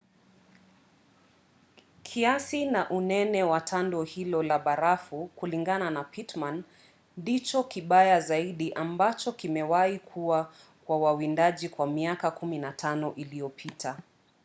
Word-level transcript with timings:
kiasi 2.03 2.65
na 2.65 2.89
unene 2.89 3.43
wa 3.43 3.61
tando 3.61 4.03
hilo 4.03 4.43
la 4.43 4.59
barafu 4.59 5.27
kulingana 5.27 5.89
na 5.91 6.03
pittman 6.03 6.63
ndicho 7.17 7.63
kibaya 7.63 8.19
zaidi 8.21 8.73
ambacho 8.73 9.31
kimewahi 9.31 9.99
kuwa 9.99 10.53
kwa 10.85 10.97
wawindaji 10.99 11.69
kwa 11.69 11.87
miaka 11.87 12.27
15 12.29 13.13
iliyopita 13.15 13.97